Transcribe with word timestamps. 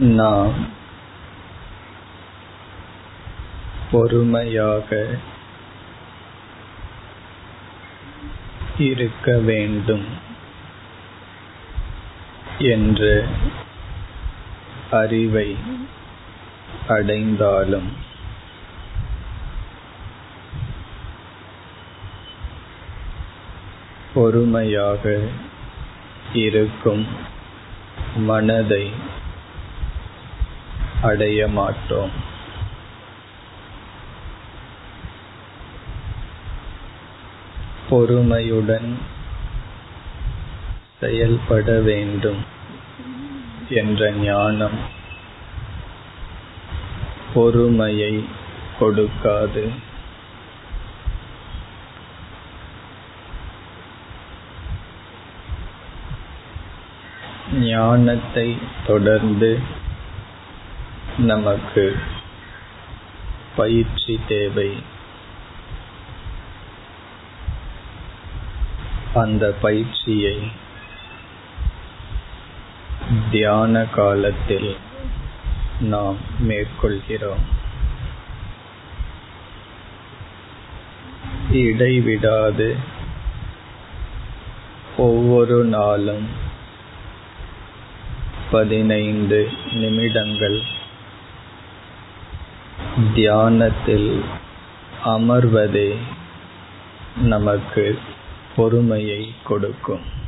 நாம் 0.00 0.52
பொறுமையாக 3.90 5.18
இருக்க 8.78 9.38
வேண்டும் 9.40 10.06
என்ற 12.58 13.26
அறிவை 14.90 15.56
அடைந்தாலும் 16.88 17.90
பொறுமையாக 24.14 25.04
இருக்கும் 26.32 27.06
மனதை 28.16 28.84
அடைய 31.02 31.48
மாட்டோம் 31.48 32.10
பொறுமையுடன் 37.90 38.98
செயல்பட 41.00 41.80
வேண்டும் 41.80 42.44
என்ற 43.68 44.10
ஞானம் 44.12 44.78
பொறுமையை 47.34 48.24
கொடுக்காது. 48.80 49.70
ஞானத்தை 57.52 58.58
தொடர்ந்து 58.86 59.78
நமக்கு 61.20 62.00
பயிற்சி 63.56 64.20
தேவை. 64.28 64.82
அந்த 69.14 69.54
பயிற்சியை 69.60 70.52
தியான 73.30 73.84
காலத்தில் 73.84 74.76
நாம் 75.80 76.16
மேற்கொள்கிறோம். 76.40 77.44
இடைவிடாது. 81.50 82.76
ஒவ்வொரு 84.96 85.64
நாளும் 85.64 86.28
பதினைந்து 88.50 89.52
நிமிடங்கள் 89.72 90.78
தியானத்தில் 93.14 94.24
அமர்வதே 95.04 95.96
நமக்கு 97.16 97.98
பொறுமையை 98.56 99.34
கொடுக்கும். 99.44 100.18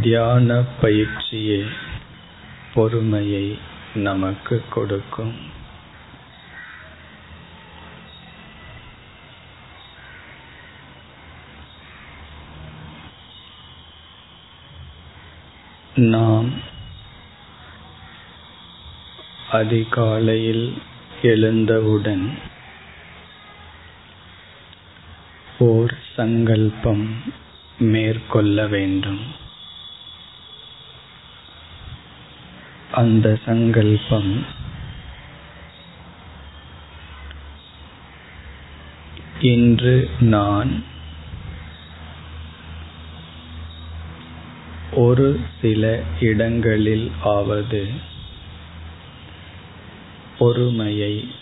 தியான 0.00 0.64
பயிற்சியே 0.80 1.64
பொறுமையை 2.74 3.58
நமக்கு 3.94 4.64
கொடுக்கும். 4.70 5.34
நாம் 16.00 16.52
அதிகாலையில் 19.50 20.82
எழுந்தவுடன் 21.22 22.38
ஓர் 25.58 25.94
சங்கல்பம் 26.16 27.22
மேற்கொள்ள 27.78 28.66
வேண்டும். 28.66 29.20
அந்த 32.92 33.38
சங்கல்பம் 33.44 34.46
இன்று 39.40 40.10
நான் 40.20 40.89
ஒரு 45.00 45.40
சில 45.60 46.02
இடங்களில் 46.20 47.12
ஆவது 47.24 47.88
பொறுமையை 50.38 51.32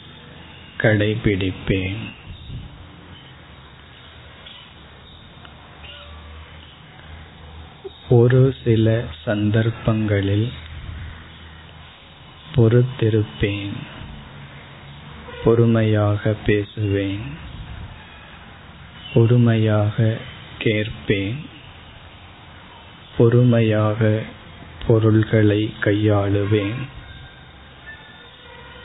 கடைபிடிப்பேன். 0.78 1.96
ஒரு 8.08 8.54
சில 8.64 9.04
சந்தர்ப்பங்களில் 9.24 10.52
பொறுத்திருப்பேன். 12.54 13.76
பொறுமையாக 15.44 16.34
பேசுவேன். 16.46 17.26
பொறுமையாக 19.14 20.16
கேட்பேன். 20.58 21.56
பொறுமையாக 23.18 24.22
பொருள்களை 24.86 25.74
கையாளுவேன். 25.80 26.74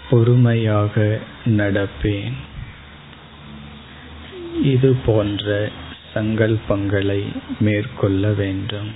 பொறுமையாக 0.09 1.19
நடப்பேன். 1.45 2.33
இது 4.63 4.97
போன்ற 5.05 5.69
சங்கல்பங்களை 6.13 7.35
மேற்கொள்ள 7.59 8.31
வேண்டும். 8.31 8.91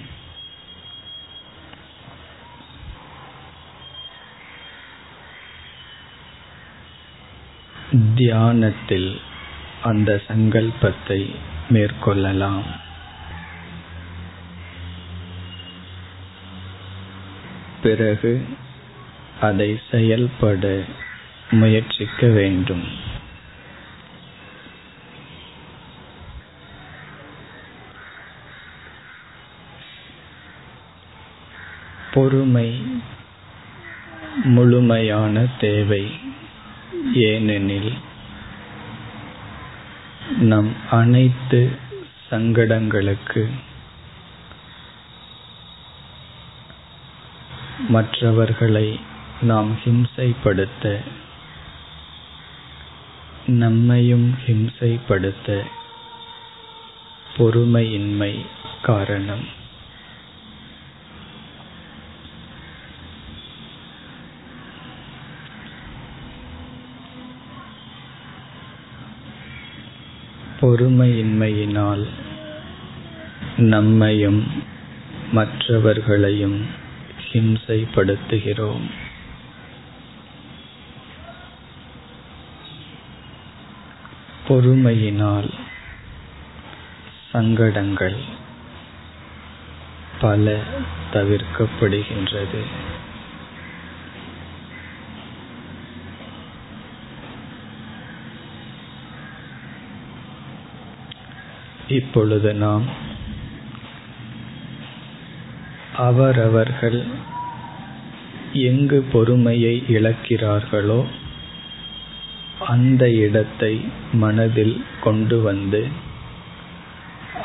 தியானத்தில் 8.16 9.22
அந்த 9.84 10.22
சங்கல்பத்தை 10.28 11.36
மேற்கொள்ளலாம். 11.70 12.86
பிறகு 17.82 18.46
அதை 19.42 19.80
செயல்பட 19.92 20.84
முயற்சிக்க 21.52 22.28
வேண்டும். 22.28 23.16
பொறுமை 32.14 32.82
முழுமையான 34.44 35.48
தேவை. 35.60 36.20
ஏனெனில் 37.14 37.94
நம் 40.38 40.76
அனைத்து 40.92 41.72
சங்கடங்களுக்கு 42.30 43.50
மற்றவர்களை 47.80 49.00
நாம் 49.42 49.78
ஹிம்சைப்படுத்த 49.84 51.02
நம்மையும் 53.46 54.36
ஹிம்சைப்படுத்த 54.46 55.64
பொறுமையின்மை 57.38 58.46
காரணம். 58.82 59.46
பொறுமையின்மையினால் 70.62 72.08
நம்மையும் 73.58 74.64
மற்றவர்களையும் 75.32 76.86
ஹிம்சைப்படுத்துகிறோம் 77.32 78.88
பொறுமையினால் 84.48 85.50
சங்கடங்கள் 87.32 88.20
பல 90.22 90.54
தவிர்க்கப்படுகின்றது. 91.14 92.62
இப்பொழுது 101.88 102.54
நாம் 102.54 102.86
அவரவர்கள் 105.98 107.06
எங்கு 108.54 109.06
பொறுமையை 109.12 109.84
இழக்கிறார்களோ 109.88 111.06
அந்த 112.68 113.10
இடத்தை 113.10 113.86
மனதில் 114.14 114.84
கொண்டு 115.02 115.42
வந்து 115.42 115.88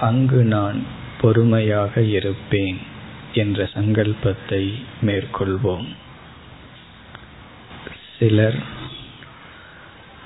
அங்கு 0.00 0.44
நான் 0.44 0.82
பொறுமையாக 1.20 2.00
இருப்பேன் 2.00 2.78
என்ற 3.32 3.69
சங்கல்பத்தை 3.75 4.72
மேற்கொள்வோம். 5.02 5.87
சிலர் 8.19 8.58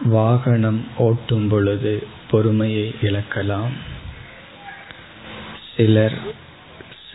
வாகனம் 0.05 0.85
ஓட்டும் 0.99 1.49
பொழுது 1.49 2.07
பொறுமையை 2.31 2.95
இழக்கலாம். 3.03 3.75
சிலர் 5.77 6.45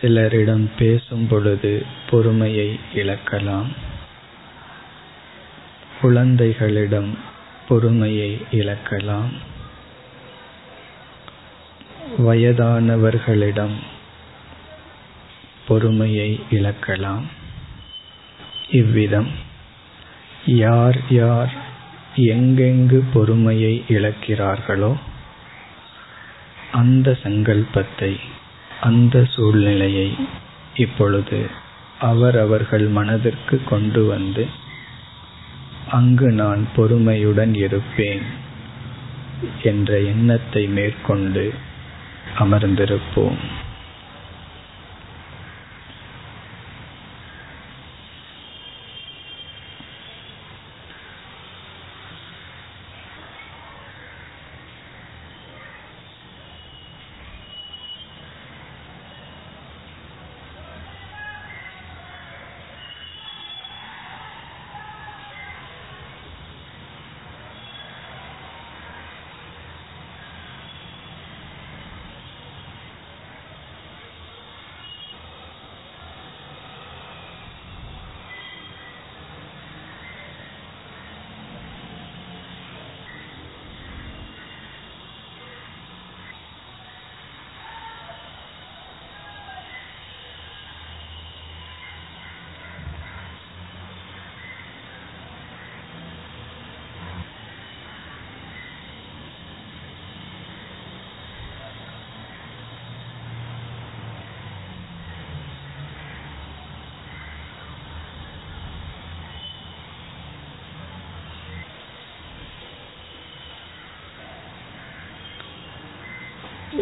சிலரிடம் 0.02 0.70
பேசும் 0.78 1.26
பொழுது 1.28 1.86
பொறுமையை 2.10 2.78
இழக்கலாம். 2.94 3.68
குழந்தைகளிடம் 6.00 7.18
பொறுமையை 7.68 8.40
இழக்கலாம். 8.52 9.30
வயதானவர்களிடம் 12.18 13.76
பொறுமையை 15.68 16.40
இழக்கலாம். 16.50 17.22
இவ்விதம் 18.70 19.30
யார் 20.46 20.98
யார் 21.10 21.52
எங்கெங்கு 22.16 23.02
பொறுமையை 23.12 23.84
இழக்கிறார்களோ 23.88 24.96
அந்த 26.72 27.18
சங்கல்பத்தை 27.22 28.16
அந்த 28.82 29.16
சூழ்நிலையை 29.24 30.08
இப்பொழுது 30.74 31.40
அவரவர்கள் 32.00 32.86
மனதிற்கு 32.88 33.56
கொண்டு 33.64 34.00
வந்து 34.06 34.44
அங்கு 35.90 36.28
நான் 36.32 36.62
பொறுமையுடன் 36.76 37.54
இருப்பேன் 37.54 38.24
என்ற 39.62 39.98
எண்ணத்தை 40.12 40.62
மேற்கொண்டு 40.66 41.44
அமர்ந்திருப்போம். 42.38 43.38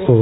ஓ 0.09 0.15